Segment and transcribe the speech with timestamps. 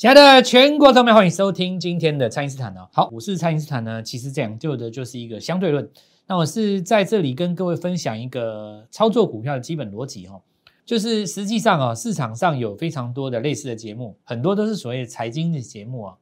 [0.00, 2.88] 亲爱的全国同胞，欢迎收听今天的蔡因斯坦哦。
[2.90, 5.86] 好，股市蔡因斯坦呢，其实讲究的就是一个相对论。
[6.26, 10.40] 那我是在这里跟各位分享一个操作股票的基本逻辑哈，
[10.86, 16.16] 就是实际上啊，市场上有非常多的类似的节目，很多都是所谓财经的节目啊。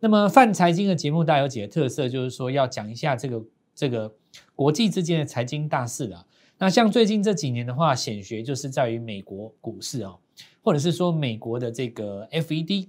[0.00, 3.42] 那么泛财经的节目，大有几个特色，就是说要讲一下这个
[3.76, 4.12] 这个
[4.56, 6.26] 国际之间的财经大事啊。
[6.58, 10.18] 那像最近这几年的话，显学就是在于美国股市哦，
[10.64, 12.88] 或者是说美国的这个 FED，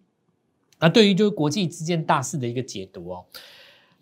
[0.81, 3.23] 那对于就是国际之间大事的一个解读哦。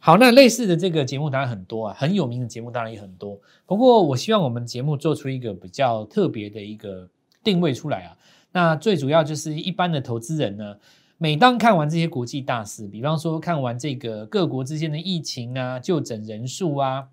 [0.02, 3.38] 好，那类似的这个节目当然很多啊，很有名的节目当然也很多。
[3.66, 7.10] 不过，我希望我们节目做出一个比较特别的一个
[7.44, 8.18] 定位出来啊。
[8.54, 10.78] 那最主要就是一般的投资人呢，
[11.18, 17.10] 每当看完这些国际大事，比方说看完这个各国之间的疫情啊、就诊人数啊，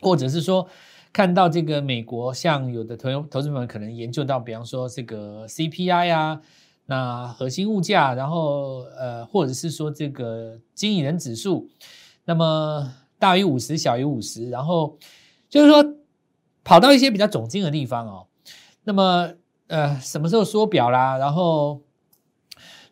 [0.00, 0.66] 或者是说
[1.12, 6.40] 看到这个美国，像有的投投资们可能研究到，比方说这个 CPI 啊。
[6.86, 11.68] 那核心物价，然后呃，或者是说这个经营人指数。
[12.24, 14.98] 那么大于五十，小于五十，然后
[15.48, 15.84] 就是说
[16.64, 18.26] 跑到一些比较总金的地方哦。
[18.84, 19.32] 那么
[19.68, 21.18] 呃，什么时候缩表啦？
[21.18, 21.82] 然后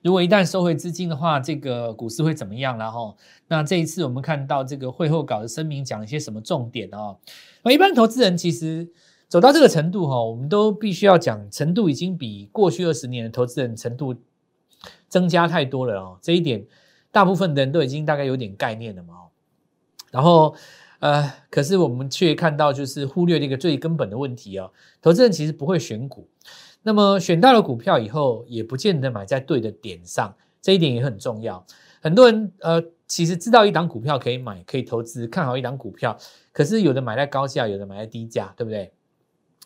[0.02, 2.76] 如果一旦收回资金的话，这个股市会怎么样？
[2.78, 3.16] 然后
[3.48, 7.16] 那这一次我们看到这个会后稿的声明讲一些什么重点哦？
[7.70, 8.88] 一般投资人其实
[9.34, 14.14] 走到这个程度哈，我们都必须要讲程度已经比过去二十年的投资人程度
[15.08, 16.16] 增加太多了哦。
[16.22, 16.64] 这一点
[17.10, 19.14] 大部分的人都已经大概有点概念了嘛。
[20.12, 20.54] 然后，
[21.00, 24.70] 呃，可是我们却看到，就是忽略了一个最根本的问题哦。
[25.02, 26.28] 投资人其实不会选股，
[26.84, 31.66] 那么选到了股票以后，也不见得买在对的点上，这一点也很重要。
[32.00, 36.16] 很多人呃，其实知道一档股票可以买，可以投资，看好一档股票，
[36.52, 38.92] 可是有的买在高价，有的买在低价，对不对？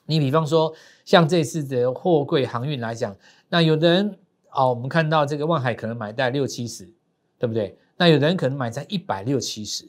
[0.08, 0.74] 你比方说，
[1.04, 3.16] 像这次的货柜航运来讲，
[3.48, 4.18] 那有的人
[4.50, 6.92] 哦，我们看到这个万海可能买在六七十，
[7.38, 7.78] 对不对？
[7.96, 9.88] 那有的人可能买在一百六七十。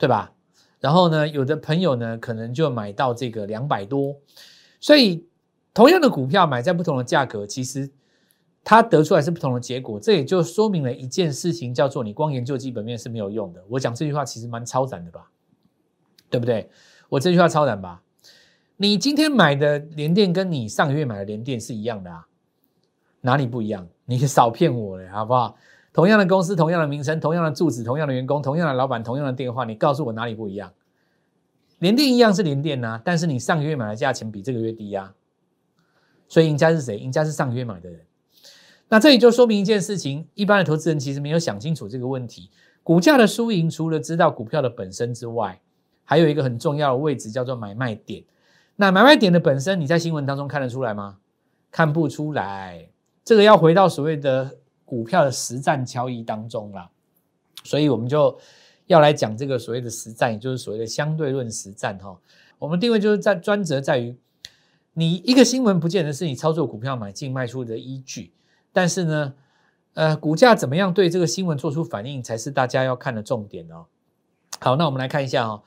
[0.00, 0.32] 对吧？
[0.78, 4.16] 然后呢，有的朋友呢，可能就买到这个两百多，
[4.80, 5.28] 所以
[5.74, 7.90] 同样的股票买在不同的价格，其实
[8.64, 10.00] 它得出来是不同的结果。
[10.00, 13.62] 这也就说明了一件事情，叫做你光研究基本面是没有用的。
[13.68, 15.30] 我讲这句话其实蛮超然的吧？
[16.30, 16.70] 对不对？
[17.10, 18.00] 我这句话超然吧？
[18.82, 22.26] 你今天买的联电跟你上个月买的联电是一样的啊？
[23.20, 23.86] 哪里不一样？
[24.06, 25.54] 你少骗我了，好不好？
[25.92, 30.72] 同样的公司，同样的名称，同样的住址，同样的员工，同样的老板，同样的电话，你告诉我哪里不一样？
[31.80, 35.12] 联电一样是联电呐，但是你上个月买的价钱比这个月低呀，
[36.26, 36.96] 所以赢家是谁？
[36.96, 38.00] 赢家是上个月买的人。
[38.88, 42.48] 那这里就说明一件事情：一般的投资人其实没有想清楚这个问题。
[42.82, 45.60] 股价的输赢，除了知道股票的本身之外，
[46.02, 48.24] 还有一个很重要的位置叫做买卖点。
[48.76, 51.18] 那买卖点的本身，你在新闻当中看得出来吗？
[51.70, 52.88] 看不出来。
[53.24, 54.56] 这个要回到所谓的。
[54.90, 56.90] 股票的实战交易当中啦，
[57.62, 58.36] 所以我们就
[58.88, 62.18] 要来讲这个所谓的实战，也就是所谓的相对论实战哈。
[62.58, 64.16] 我们定位就是在专责在于，
[64.94, 68.32] 你一个新闻不见得是你操作股票买进卖出的依据，
[68.72, 69.32] 但是呢，
[69.94, 73.86] 呃，股价怎么样对这个新闻做出反应，才是大家要看的重点哦。
[74.58, 75.62] 好，那我们来看一下哈，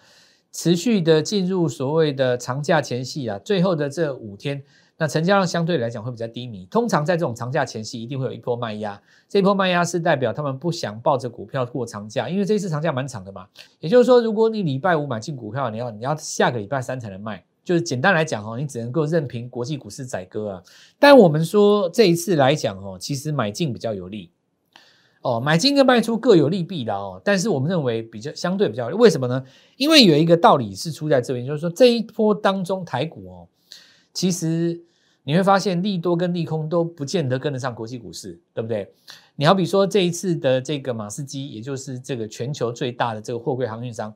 [0.53, 4.63] 持续的进入所谓的长假前夕啊，最后的这五天。
[4.95, 9.01] 那成交量相对来讲会比较低迷，通常在这种长假前夕，一定会有一波卖压。
[9.27, 13.47] 这波卖压是代表他们不想抱着股票过长假，因为这一次长假蛮长的嘛。
[13.79, 20.63] 也就是说，如果你礼拜五买进股票，你要你要下个礼拜三才能卖，就是简单来讲哦，你只能够任凭国际股市宰割啊。
[20.99, 24.29] 但我们说这一次来讲哦，其实买进比较有利
[25.23, 27.19] 哦，买进跟卖出各有利弊的哦。
[27.23, 29.43] 但是我们认为比较相对比较为什么呢？
[29.77, 33.47] 因为有一个道理是出在这边，就是说这一波当中台股哦。
[34.13, 34.79] 其实
[35.23, 38.93] 你会发现利多跟利空都不见得跟得上国际股市，对不对？
[39.35, 44.13] 你好比说这一次的这个马士基，也就是这个全球最大的这个货柜航运商，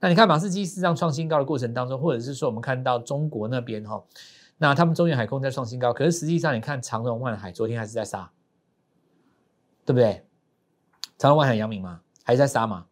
[0.00, 4.02] 那你看马士基实上创新高的过程当中，或者是说我们看到中国那边哈，
[4.58, 8.28] 那他们中远海空在创新高，可是实际上你看长荣、万海昨天还是在杀，
[9.84, 10.25] 对不对？
[11.18, 12.86] 长隆、万海、阳明嘛，还在杀嘛？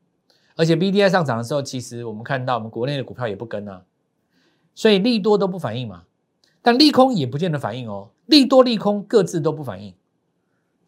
[0.56, 3.84] 而且 B D I 上涨的时候，其实我们看到我们国内的股票也不跟啊，
[4.74, 6.04] 所以利多都不反应嘛。
[6.62, 9.94] 但利空也不见得反应哦，利多利空各自都不反应，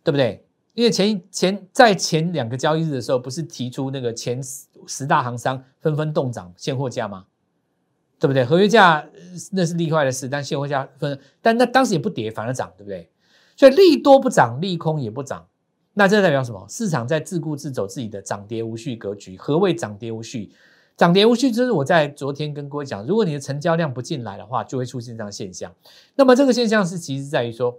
[0.03, 0.47] 对不对？
[0.73, 4.41] 因为前前在前两个交易日的时候，不是提出那个前
[4.87, 7.27] 十大行商纷纷动涨现货价吗？
[8.19, 8.45] 对不对？
[8.45, 9.07] 合约价
[9.53, 13.11] 那是另外的事，但现货价分，但那当时也不跌，反而涨，对不对？
[13.57, 15.47] 所以利多不涨，利空也不涨，
[15.99, 16.67] 那这代表什么？
[16.69, 19.35] 市场在自顾自走自己的涨跌无序格局。
[19.39, 20.51] 何谓涨跌无序？
[20.95, 25.75] 涨跌无序就是我在昨天跟各位讲，如果你的成交量不进来的话，就会出现这样现象。
[26.15, 27.75] 那么这个现象是其实在于说，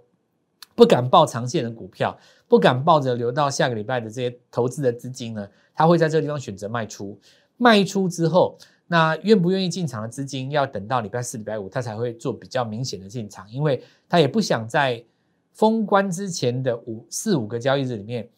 [0.74, 2.18] 不敢报长线的股票，
[2.48, 7.16] 不敢抱着留到下个礼拜的这些投资的资金呢，他会在这个地方选择卖出。
[7.56, 15.04] 卖出之后，那愿不愿意进场的资金要等到礼拜四、礼拜五，他才会做比较明显的进场，因为他也不想在
[15.58, 18.28] 封关之前的五四五个交易日里面，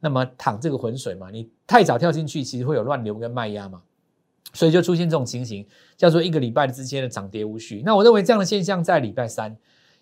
[0.00, 1.30] 那么淌这个浑水嘛。
[1.30, 3.82] 你太早跳进去，其实会有乱流跟卖压嘛。
[4.54, 5.66] 所以就出现这种情形，
[5.98, 7.82] 叫做一个礼拜之间的涨跌无序。
[7.84, 9.54] 那我认为这样的现象在礼拜三，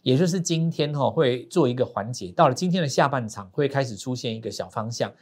[0.03, 2.31] 也就是今天哈，会做一个缓解。
[2.31, 5.13] 到了今天的下半场，会开始出现一个小方向。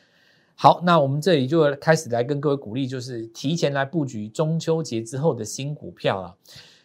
[0.57, 6.37] 好，那我们这里就开始来跟各位鼓励，就是提前来布局中秋节之后的新股票了。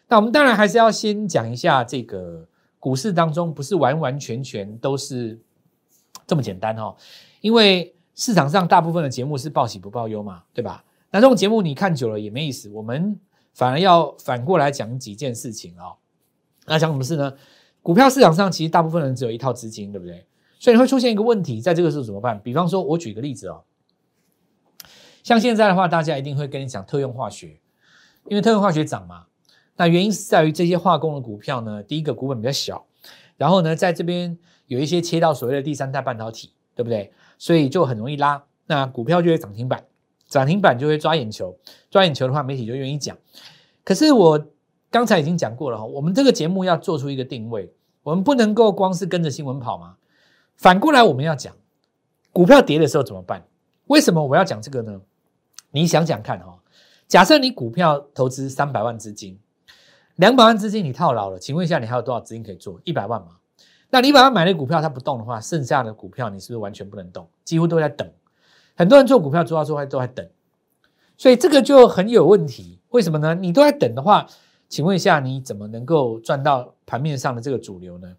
[0.08, 2.48] 那我们当然还是要先讲一下这个
[2.82, 5.40] 股市当中，不是完完全全都是
[6.26, 6.96] 这么简单哈，
[7.40, 10.84] 因为市场上大部分的节目是报喜不报忧嘛，对吧？
[11.12, 13.20] 那这种节目你看久了也没意思，我们
[13.54, 15.96] 反而要反过来讲几件事情哦。
[16.66, 17.32] 那讲什么事呢？
[17.84, 20.26] 股票市场上其实大部分人只有一套资金，对不对？
[20.60, 22.42] 所以你会出现一个问题，在这个时候怎么办？
[22.42, 23.64] 比方说，我举个例子哦，
[25.22, 27.60] 像现在的话，大家一定会跟你讲特用化学，
[28.28, 29.28] 因为特用化学涨嘛。
[29.76, 32.86] 那原因是在于这些化工的股票呢，第一个股本比较小，
[33.38, 34.38] 然后呢，在这边
[34.68, 37.12] 有一些切到所谓的第三代半导体，对不对？
[37.38, 39.84] 所以就很容易拉，那股票就会涨停板。
[40.28, 41.58] 涨停板就会抓眼球，
[41.90, 43.18] 抓眼球的话，媒体就愿意讲。
[43.84, 44.48] 可是我
[44.90, 47.74] 刚才已经讲过了哈，我们这个节目要做出一个定位，
[48.04, 49.98] 我们不能够光是跟着新闻跑嘛。
[50.56, 51.54] 反过来，我们要讲
[52.32, 53.46] 股票跌的时候怎么办？
[53.88, 55.02] 为什么我要讲这个呢？
[55.72, 56.60] 你想想看哈，
[57.08, 59.38] 假设你股票投资三百万资金，
[60.16, 62.80] 两百万资金你套牢了，请问一下，你还有多少资金可以做？
[62.84, 63.38] 一百万吗？
[63.90, 67.28] 那你把它买的股票它不动的话，剩下的股票你是不是完全不能动？
[67.44, 68.10] 几乎都在等。
[68.76, 70.28] 很多人做股票做到做还都在等，
[71.18, 72.80] 所以这个就很有问题。
[72.90, 73.36] 为什么呢？
[73.36, 74.28] 你都在等的话，
[74.70, 78.16] 请问一下，你怎么能够赚到盘面上的这个主流呢？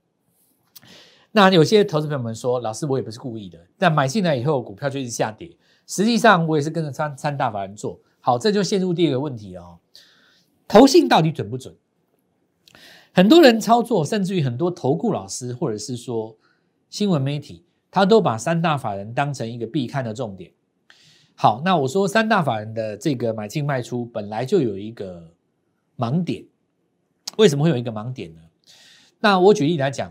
[1.32, 5.50] 那有些投资朋友们说，老师我也不是故意的，但买进来以后股票就一直下跌。
[5.86, 9.78] 实际上我也是跟着三三大法人做好，这就陷入第二个问题哦。
[10.66, 11.74] 投信到底准不准？
[13.12, 16.36] 很多人操作，甚至于很多投顾老师或者是说
[16.88, 17.64] 新闻媒体。
[17.94, 20.50] 他都把三大法人当成一个必看的重点。
[21.34, 25.34] 好，那我说三大法人的这个买进卖出本来就有一个
[25.98, 26.42] 盲点，
[27.36, 28.40] 为什么会有一个盲点呢？
[29.20, 30.10] 那我举例来讲，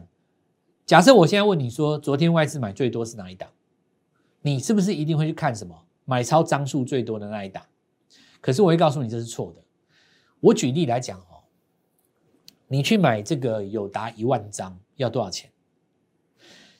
[0.85, 3.49] 假设我现在问你说，昨天外资买最多是哪一档？
[4.43, 5.75] 你是不是一定会去看什么
[6.05, 7.63] 买超张数最多的那一档？
[8.41, 9.63] 可是我会告诉你这是错的。
[10.41, 11.47] 我举例来讲哦，
[12.67, 15.49] 你去买这个友达一万张要多少钱？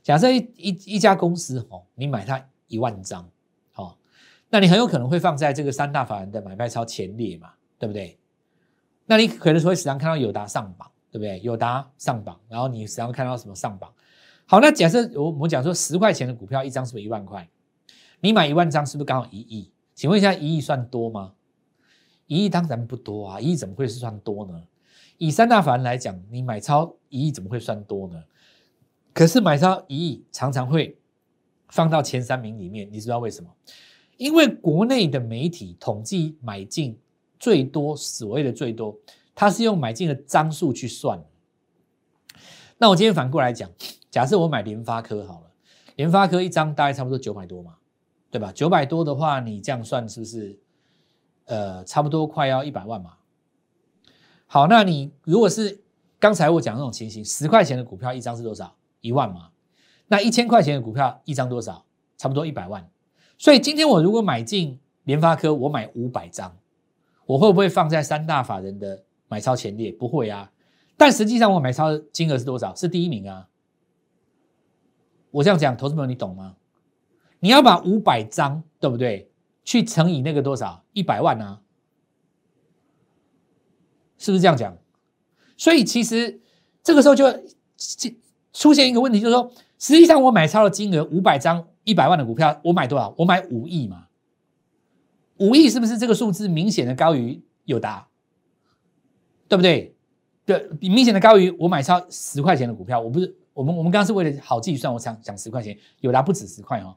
[0.04, 3.30] 假设一一一家公司哦，你买它一万张，
[3.76, 3.96] 哦，
[4.50, 8.18] 那你很有可能会放在这个三大法人的买卖超前列嘛，对不对？
[9.06, 11.40] 那你可能会时常看到友达上榜，对不对？
[11.42, 13.94] 友达上榜，然后你时常看到什么上榜？
[14.48, 17.48] 好，那假设我我们讲说十块钱的股票一张是不是一万块？
[18.22, 19.72] 你买一万张是不是刚好一亿？
[19.94, 21.34] 请问一下，一亿算多吗？
[22.32, 24.64] 一亿当然不多啊，一亿怎么会是算多呢？
[25.18, 28.24] 以三大法人来讲，你买超一亿怎么会算多呢？
[29.12, 30.98] 可是买超一亿常常会
[31.68, 33.50] 放到前三名里面，你知道为什么？
[34.16, 36.98] 因为国内的媒体统计买进
[37.38, 38.98] 最多，所谓的最多，
[39.36, 41.22] 它是用买进的张数去算。
[42.78, 43.70] 那我今天反过来讲，
[44.10, 45.52] 假设我买联发科好了，
[45.98, 47.76] 联发科一张大概差不多九百多嘛，
[48.30, 48.54] 对吧？
[48.54, 50.58] 九百多的话，你这样算是不是？
[51.52, 53.12] 呃，差不多快要一百万嘛。
[54.48, 55.84] 好，那你如果是
[56.18, 58.74] 刚才我讲那种情形，十块钱的股票一张是多少？
[59.02, 59.50] 一万嘛，
[60.08, 61.84] 那一千块钱的股票一张多少？
[62.18, 62.90] 差不多一百万。
[63.38, 66.56] 所以今天我如果买进联发科，我买五百张，
[67.26, 69.92] 我会不会放在三大法人的买超前列？
[69.92, 70.50] 不会啊。
[70.96, 72.74] 但实际上我买超金额是多少？
[72.74, 73.50] 是第一名啊。
[75.32, 76.56] 我这样讲，投资朋友你懂吗？
[77.42, 79.31] 你要把五百张对不对？
[79.64, 80.84] 去乘以那个多少？
[80.94, 81.62] 一百万啊？
[84.18, 84.78] 是不是这样讲？
[85.58, 86.42] 所以其实
[86.84, 87.26] 这个时候就
[88.54, 93.14] 出现一个问题，就是说，实际上我买超的金额五百张一百万的股票，我买多少？
[93.18, 94.08] 我买五亿嘛？
[95.38, 98.08] 五亿是不是这个数字明显的高于友达？
[99.48, 99.96] 对不对？
[100.46, 103.00] 对，明显的高于我买超十块钱的股票。
[103.00, 106.96] 我不是我们我们刚刚是为了好计算，我想讲十块钱，有达不止十块哦。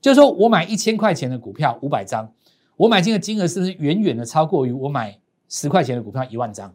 [0.00, 2.32] 就是说我买一千块钱的股票五百张，
[2.76, 6.74] 我买进的金额是不是远远的超过于我买十块钱的股票一万张？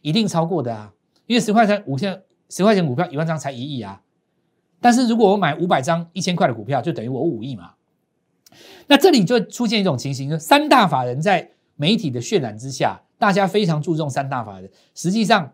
[0.00, 0.92] 一定超过的啊，
[1.26, 4.02] 因为十块钱五千十块钱股票一万张才一亿啊。
[4.80, 7.74] 但是如果我买五百张一千块的股票，就等于我五亿嘛。
[8.88, 15.52] 那这里就出现一种情形，就三大法人在媒体的渲染之下，大家非常注重三大法人，实际上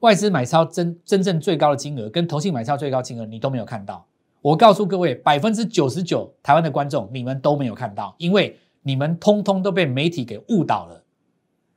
[0.00, 4.06] 外资买超真真正最高的金额跟投信买超最高金额，你都没有看到。
[4.44, 11.02] 我告诉各位，百分之九十九台湾的观众，你们都没有看到，因为你们通通都被媒体给误导了。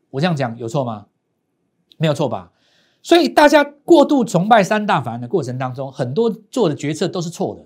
[0.10, 1.06] 我这样讲有错吗？
[1.98, 2.52] 没有错吧？
[3.02, 7.66] 所以大家过度崇拜三大法案的过程当中，很多做的决策都是错的。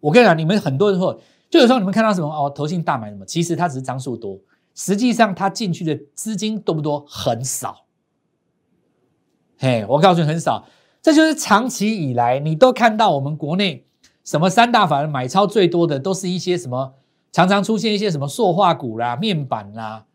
[0.00, 4.40] 我跟你讲，你们很多人错，就有时候你们看到什么哦，投信大买什么，其实它只是张数多，
[4.74, 7.04] 实际上它进去的资金多不多？
[7.06, 7.84] 很少。
[9.58, 10.66] 嘿，我告诉你很少，
[11.02, 13.86] 这就是长期以来你都看到我们国内
[14.24, 16.94] 什么三大法人买超最多的，都是一些什么
[17.30, 20.06] 常常出现一些什么塑化股啦、面板啦，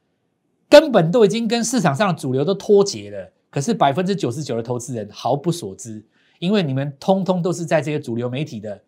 [0.67, 3.31] 根本都已经跟市场上的主流都脱节了。
[3.51, 6.03] 可是百分之九十九的投资人毫不所知，
[6.39, 8.81] 因为你们通通都是在这些主流媒体的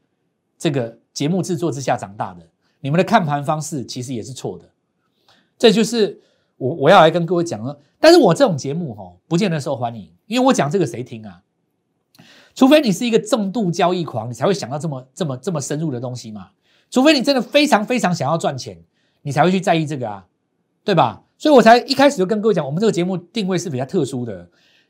[0.57, 2.45] 这个节目制作之下长大的，
[2.79, 4.65] 你们的看盘方式其实也是错的。
[5.57, 6.19] 这就是
[6.57, 7.79] 我我要来跟各位讲了。
[7.99, 11.41] 但是我这种节目哈，不见得受欢迎，因为我讲这个谁听啊？
[12.53, 16.49] 除非你是一个重度交易狂，你才会想到这么这么这么深入的东西嘛。
[16.89, 18.77] 除非你真的非常非常想要赚钱，
[19.21, 20.27] 你才会去在意这个啊，
[20.83, 21.23] 对吧？
[21.37, 24.49] 所以我才一开始就跟各位讲，我们这个节目定位是比较特殊的。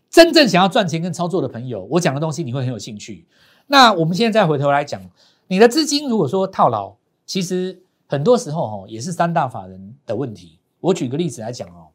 [0.09, 3.25] 真正想要赚钱跟操作的朋友，我讲的东西你会很有兴趣。
[3.67, 5.01] 那我们现在再回头来讲，
[5.47, 10.59] 你的资金如果说套牢，其实很多时候哦也是三大法人的问题。
[10.81, 11.87] 我举个例子来讲哦，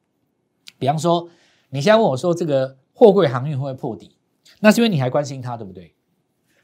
[0.78, 1.28] 比方说
[1.68, 4.15] 你现在问我说这个货柜航运会不会破底，
[4.60, 5.94] 那是因为你还关心它，对不对？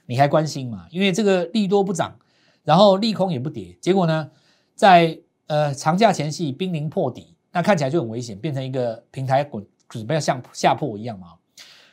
[0.06, 0.86] 你还关心嘛？
[0.90, 2.18] 因为这个利多不涨，
[2.64, 4.30] 然后利空也不跌，结果呢，
[4.74, 7.34] 在呃长假前夕濒临破底。
[7.52, 11.34] 那看起来就很危险，变成一个平台滚准备要像下破一样嘛。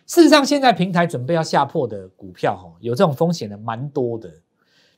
[0.08, 4.32] 事实上，现在平台准备要下破的股票，哈，有这种风险的蛮多的，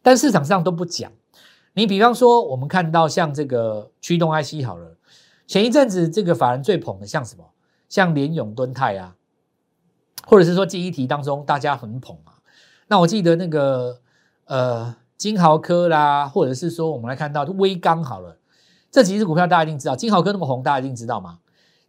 [0.01, 1.11] 但市场上都不讲。
[1.73, 4.95] 你比方说，我们看到像这个驱动 IC 好了，
[5.47, 7.43] 前一阵子这个法人最捧的像什么？
[7.89, 9.15] 像联永、敦泰啊，
[10.31, 12.39] 或者是说记忆题当中大家很捧啊。
[12.87, 13.99] 那我记得那个
[14.45, 18.37] 呃金豪科啦，或者是说我们来看到微刚好了。
[18.89, 21.39] 这几只股票大家一定知道，金豪科那么红，大家一定知道吗？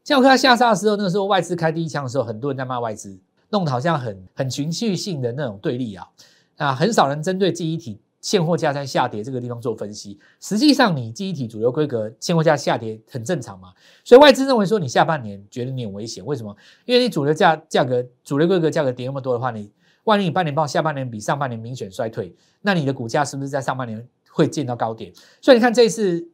[0.02, 3.16] 金豪科下杀的时候，那个时候外资开第一枪的时候，很多人在骂外资，
[3.50, 6.08] 弄得好像很很情绪性的那种对立啊
[6.56, 10.18] 啊，很少人针对记忆体现货价在下跌这个地方做分析。
[10.40, 16.56] 实际上，你记忆体主流规格现货价下跌很正常嘛，所以外资认为说你下半年觉得你很危险，为什么？
[16.86, 19.70] 因为你主流价价格主流规格价格跌那么多的话，你
[20.04, 25.12] 万一你半年报下半年比上半年明显衰退，那你的股价是不是在上半年会见到高点？
[25.42, 26.26] 所以你看这一次。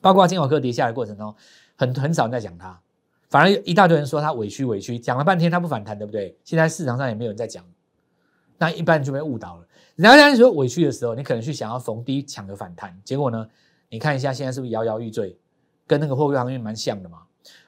[0.00, 1.34] 包括金华科跌下来过程中，
[1.76, 2.78] 很很少人在讲它，
[3.30, 6.36] 反而一大堆人说它委屈委屈，讲了半天它不反弹，对不对？
[6.44, 7.64] 现在市场上也没有人在讲，
[8.58, 9.66] 那一般人就被误导了。
[9.96, 13.48] 然后人家说委屈的时候，你可能去想要逢低抢个反弹，结果呢，
[13.88, 15.36] 你看一下现在是不是摇摇欲坠，
[15.86, 17.18] 跟那个货柜行业蛮像的嘛？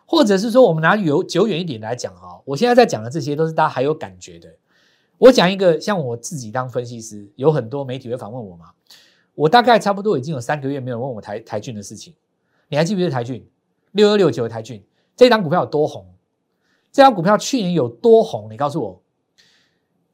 [0.05, 4.49] 或者是说，我们拿有久远一点来讲哈，我现在在讲的这些都是大家还有感觉的。
[5.19, 8.67] 我讲一个，像我自己当分析师，有很多媒体会访问我嘛，
[9.35, 12.15] 我大概差不多已经有三个月没有问我台台骏的事情。
[12.69, 13.49] 你还记不记得台骏
[13.93, 14.85] 六二六九的台骏
[15.17, 16.07] 这张股票有多红？
[16.93, 18.49] 这张股票去年有多红？
[18.51, 19.03] 你告诉我，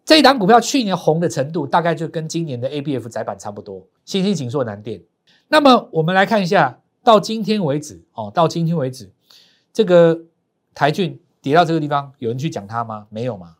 [0.04, 3.86] 这一档股票去年红的程度大概就跟今年的 A B F 窄板差不多。
[4.04, 5.02] 新兴锦硕南电。
[5.48, 9.12] 那么我们来看一下，到今天为止哦，到今天为止，
[9.72, 10.22] 这个
[10.74, 13.06] 台骏跌到这个地方，有人去讲它吗？
[13.10, 13.56] 没有吗？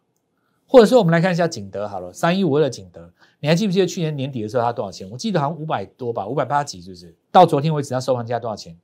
[0.67, 5.09] 或者说，我们来看一下景德好了，三一五二的景德，你还记不记得去年年底的时候它多少钱？
[5.11, 7.15] 我记得好像五百多吧，五百八几是不是？
[7.31, 8.77] 到昨天为止它收盘价多少钱？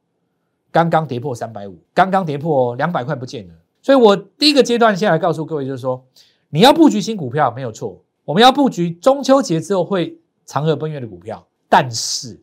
[0.71, 3.55] 刚刚跌破三百五，刚刚跌破两百块不见了。
[3.81, 6.05] 所以我第一个阶段先来告诉各位，就是说
[6.51, 12.41] 你要布局新股票没有错，我们要布局中秋节之后会嫦娥奔月的股票，但是，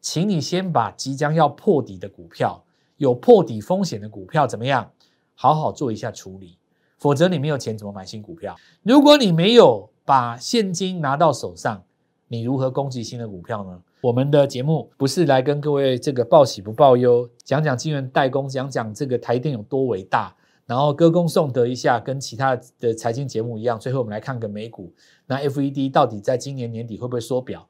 [0.00, 2.62] 请你先把即将要破底的股票、
[2.96, 4.90] 有破底风险的股票怎么样，
[5.34, 6.56] 好好做一下处理。
[6.98, 8.56] 否则你没有钱怎么买新股票？
[8.82, 11.84] 如果你没有把现金拿到手上，
[12.28, 13.78] 你如何攻击新的股票呢？
[14.00, 20.34] 我们的节目不是来跟各位这个报喜不报忧，讲讲金源代工，讲讲这个台电有多伟大，
[20.66, 23.78] 然后歌功颂德一下，跟其他的财经节目一样。
[23.78, 24.92] 最后我们来看个美股，
[25.26, 27.68] 那 FED 到底在今年年底会不会缩表？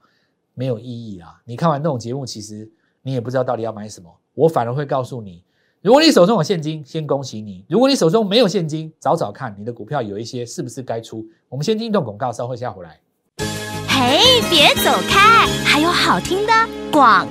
[0.55, 1.41] 没有意义啊！
[1.45, 2.71] 你看完那种节目，其实
[3.03, 4.09] 你也不知道到底要买什么。
[4.35, 5.43] 我反而会告诉你。
[5.83, 11.27] 如果你手中有现金，先恭喜你；如果你手中没有现金，找找看你的股票有一些是不是该出。
[11.49, 13.01] 我们先听一段广告，稍后下回来。
[13.89, 16.53] 嘿，别走开，还有好听的
[16.93, 17.27] 广。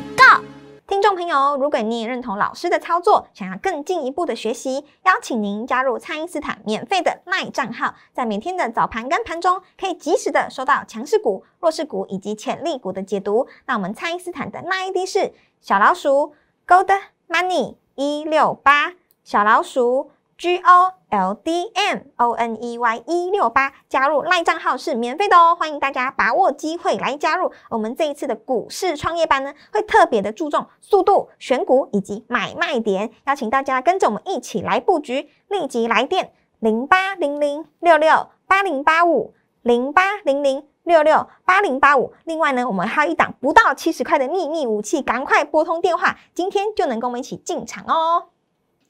[0.93, 13.47] 听众朋友，如果你也认同老师的操作，想要更进一步的学习，邀请您加入蔡因斯坦免费的卖账号，在每天的早盘跟盘中，可以及时的收到强势股、弱势股以及潜力股的解读。
[13.65, 16.35] 那我们蔡因斯坦的赖 ID 是小老鼠
[16.67, 16.91] Gold
[17.27, 17.77] Money。
[17.95, 20.11] 一六八小老鼠
[20.43, 27.49] G O L D M O N E Y 一六八加入赖账号是免费的哦，欢迎大家把握机会来加入。
[27.69, 35.29] 我们这一次的股市创业班呢，会特别的注重速度、选股以及买卖点，邀请大家跟着我们一起来布局。
[35.47, 40.67] 立即来电零八零零六六八零八五零八零零。
[40.83, 48.25] 六六八零八五，另外呢，我们还有一档不到七十块的秘密武器，赶快拨通电话，今天就能跟我们一起进场哦。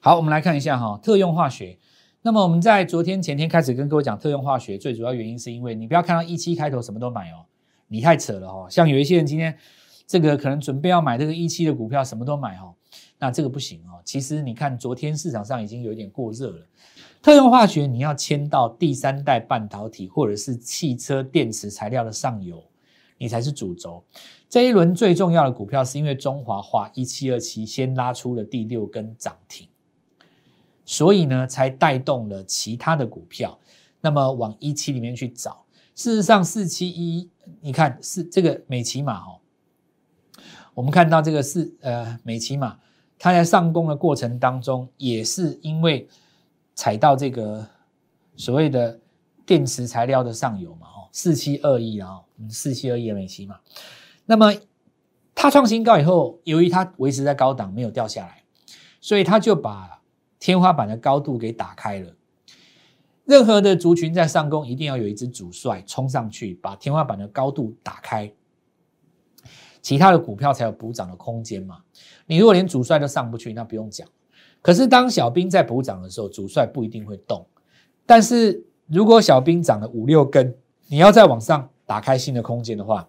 [0.04, 1.78] 好，我们来看一下哈，特用化学。
[2.20, 7.46] 那么我们在昨天前天开始跟各位讲特用化学，最主要原因是因为你不要看到一期开头什么都买哦，
[7.88, 8.66] 你太扯了哦。
[8.68, 9.56] 像有一些人今天
[10.06, 12.74] 这个可能准备要买这个一期的股票，什么都买哦，
[13.18, 13.96] 那这个不行哦。
[14.04, 16.66] 其实你看昨天市场上已经有点过热了。
[17.22, 22.62] 特用化学，你要签到第三代半导体或者是汽车电池材料的上游，
[23.16, 24.04] 你才是主轴。
[24.50, 29.66] 这一轮最重要的股票，是因为中华化一七二七先拉出了第六根涨停，
[30.84, 33.58] 所以呢，才带动了其他的股票，
[34.00, 35.64] 那么往一期里面去找。
[35.94, 39.40] 事实上，四七一，你看是这个美骑马哦，
[40.74, 42.78] 我们看到这个是呃美骑马，
[43.18, 46.08] 它在上攻的过程当中，也是因为。
[46.76, 47.64] 踩到这个
[48.34, 48.98] 所谓的
[49.46, 53.60] 电池材料的上游嘛，哦，四七二亿啊，四七二亿美金嘛。
[54.26, 54.52] 那么
[55.36, 58.42] 它创新高以后，由于它维持在高档没有掉下来，
[59.00, 60.02] 所以它就把
[60.44, 62.12] 天花板的高度给打开了。
[63.24, 68.30] 任何的族群在上攻，一定要有一只主帅冲上去，把天花板的高度打开，
[69.80, 71.78] 其他的股票才有补涨的空间嘛。
[72.26, 74.06] 你如果连主帅都上不去，那不用讲。
[74.60, 77.46] 可是当小兵在补涨的时候，主帅不一定会动。
[78.04, 80.54] 但是如果小兵涨了五六根，
[80.88, 83.08] 你要再往上打开新的空间的话，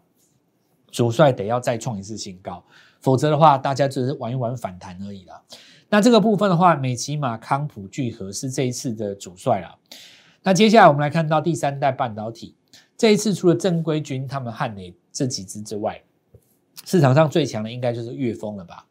[0.90, 2.64] 主帅得要再创一次新高，
[3.02, 5.44] 否则的话，大家只是玩一玩反弹而已啦。
[5.90, 9.76] 那这个部分的话，美骑马、康普聚合是这一次的主帅啦。
[10.44, 12.56] 那接下来我们来看到第三代半导体，
[12.98, 16.02] 这一次除了正规军他们汉磊这几支之外，
[16.84, 18.86] 市场上最强的应该就是岳峰了吧？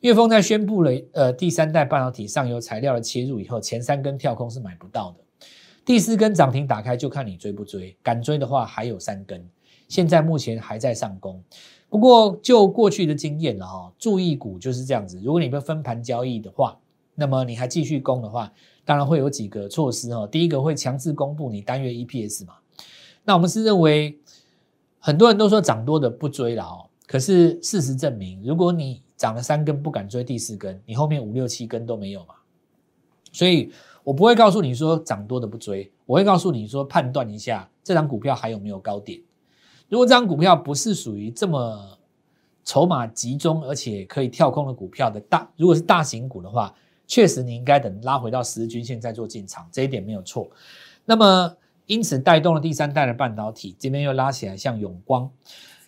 [0.00, 5.46] 岳峰在宣布了呃第三代半导体上游材料的切入以后，前三根跳空是买不到的，
[5.84, 9.48] 第四根涨停打开就看你追不追，敢追的话还有三根，
[9.88, 11.42] 现在目前还在上攻。
[11.88, 16.78] 不过就过去的经验了哈，注意股就是这样子，如果你不分盘交易的话，
[17.14, 18.52] 那么你还继续攻的话，
[18.84, 20.26] 当然会有几个措施哈。
[20.26, 22.54] 第一个会强制公布你单月 EPS 嘛，
[23.24, 24.18] 那我们是认为
[24.98, 32.34] 很多人都说涨多的不追了哦，可是事实证明，如果你涨了三根不敢追第四根，你后面五六七根都没有嘛？
[33.32, 33.70] 所以
[34.02, 39.20] 我不会告诉你说涨多的不追，我会告诉你说判断一下这张股票还有没有高点。
[39.88, 41.98] 如果这张股票不是属于这么
[42.64, 46.74] 筹码集中而且可以跳空的股票的大，如果是大型股的话，
[47.06, 50.48] 确实你应该等拉回到十日均线再做进场，这一点没有错。
[51.04, 55.30] 那么因此带动了第三代的半导体，这边又拉起来，像永光。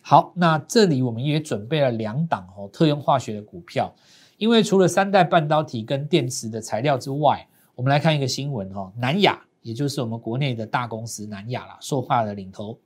[0.01, 3.93] 好，那这里我们也准备了两档哦，特用化学的股票。
[4.37, 12.79] 因为除了三代半导体跟电池的材料之外，我们来看一个新闻哦，南亚，也就是我们国内的大公司南亚啦，塑化的领头。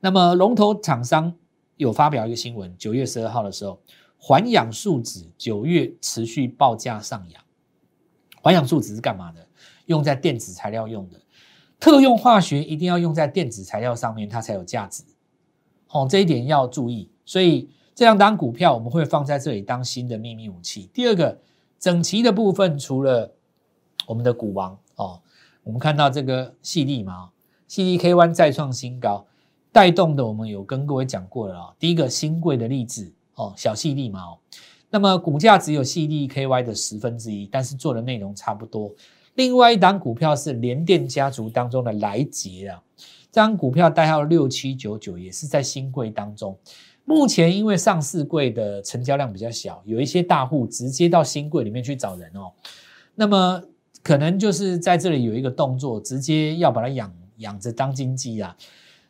[0.00, 1.30] 那么龙头厂商
[1.76, 3.78] 有发表一个新闻，九月十二号的时候，
[4.16, 7.42] 环氧树脂九月持续报价上扬。
[8.40, 9.46] 环氧树脂是干嘛的？
[9.84, 11.20] 用在电子材料用的。
[11.78, 15.04] 特用化学一定要用在电子材料上面，它才有价值。
[15.90, 20.88] 哦，这一点要注意，所以这两档股票我们会放在这里当新的秘密武器。
[20.94, 21.38] 第二个，
[21.78, 23.34] 整齐的部分除了
[24.06, 25.20] 我们的股王哦，
[25.64, 27.30] 我们看到这个细粒嘛
[27.68, 29.26] 细粒 K one 再创新高，
[29.70, 31.74] 带动的我们有跟各位讲过了啊。
[31.78, 34.20] 第一个新贵的例子哦，小细粒嘛，
[34.90, 38.90] 那么股价只有细粒 K Y 的十分之一，但是做的内容差不多。
[39.34, 42.82] 另外一档股票是联电家族当中的来捷啊。
[43.30, 46.54] 这张股票代号六七九九，也是在新贵当中。
[47.06, 52.52] 目前因为上市柜的成交量比较小，有一些大户直接到新贵里面去找人哦。
[53.14, 53.62] 那么
[54.02, 58.56] 可能就是在这里有一个动作，直接要把它养养着当金鸡啊。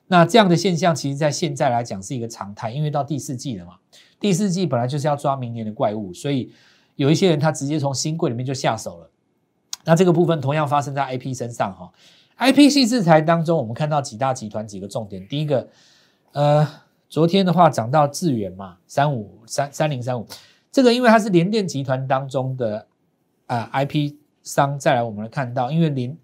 [0.07, 3.73] 那这样的现象，其实在现在来讲是一个常态，因为到第四季了嘛。
[4.21, 6.53] 第四季本来就是要抓明年的怪物，所以。
[6.97, 9.11] 有一些人他直接从新贵里面就下手了。
[9.83, 11.91] 那这个部分同样发生在 IP 身上哈
[12.37, 15.27] ，IP 系制裁当中，我们看到几大集团几个重点。
[15.27, 15.67] 第一个，
[16.33, 16.69] 呃，
[17.09, 20.27] 昨天的话涨到智远嘛，三五三三零三五，
[20.71, 22.87] 这个因为它是联电集团当中的
[23.47, 24.79] 啊 IP 商。
[24.79, 26.17] 再来，我们来看到，因为联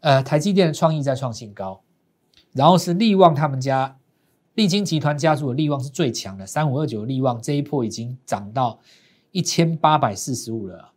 [0.00, 1.80] 呃台积电的创意在创新高，
[2.52, 3.96] 然后是力旺他们家
[4.54, 8.78] 利晶集团家族的力旺是最强的，三五二九力旺这一波已经涨到
[9.30, 10.92] 一千八百四十五了。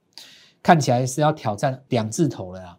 [0.61, 2.77] 看起来是要挑战两字头了啊，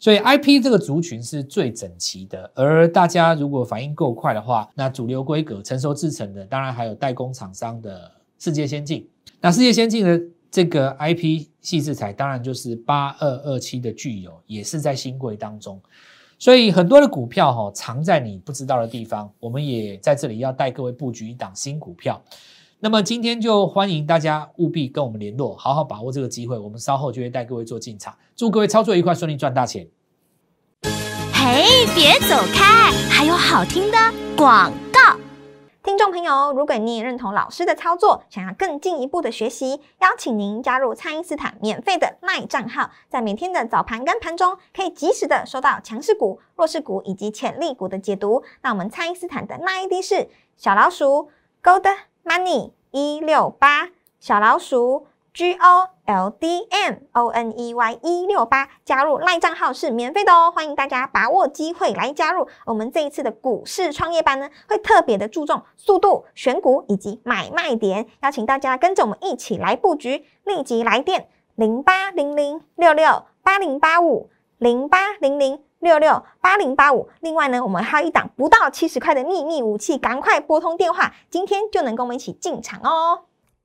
[0.00, 9.08] 所以 I P 这个族群是最整齐的，而大家如果反应够快的话，那主流规格成熟制成的，当然还有代工厂商的世界先进。
[9.40, 10.20] 那世界先进的
[10.50, 15.80] 这个 I P 细制材，当然就是八二二七的具有，也是在新贵当中。
[16.38, 22.20] 所以很多的股票哈，藏在你不知道的地方，我们也在这里要带各位布局一档新股票。
[22.80, 26.58] 那么今天就欢迎大家务必跟我们联络，好好把握这个机会。
[26.58, 29.86] 我们稍后就会带各位做进场，祝各位操作愉快，顺利赚大钱。
[31.32, 33.98] 嘿，别走开，还有好听的
[34.34, 34.72] 广。
[35.82, 48.42] 听众朋友，如果你也认同老师的操作，想要更进一步的学习，邀请您加入蔡因斯坦免费的赖账号，在每天的早盘跟盘中，可以及时的收到强势股、弱势股以及潜力股的解读。
[48.62, 51.30] 那我们蔡因斯坦的赖 ID 是小老鼠
[51.62, 51.86] Gold。
[52.22, 53.88] Money 一六八
[54.20, 62.48] 小老鼠 G O L D M O N E Y 一六八加入赖账号是免费的哦，欢迎大家把握机会来加入。
[62.66, 70.24] 我们这一次的股市创业班呢，会特别的注重速度、选股以及买卖点，邀请大家跟着我们一起来布局。
[70.44, 75.62] 立即来电零八零零六六八零八五零八零零。
[75.80, 83.20] 六六八零八五，另外呢，我们还有一档不到七十块的秘密武器，赶快拨通电话，今天就能跟我们一起进场哦。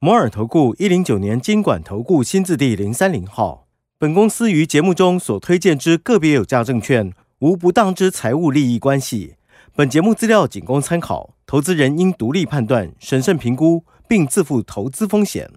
[0.06, 3.66] 摩尔投顾一零九年经管投顾新字第零三零号，
[3.98, 9.34] 本公司于节目中所推荐之个别有价证券，无不当之财务利益关系。
[9.76, 15.50] 本节目资料仅供参考，投资人应独立判断、审慎评估，并自负投资风险。